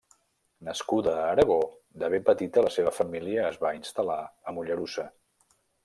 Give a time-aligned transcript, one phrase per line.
[0.67, 1.57] Nascuda a Aragó,
[2.03, 4.21] de ben petita la seva família es va instal·lar
[4.53, 5.11] a Mollerussa.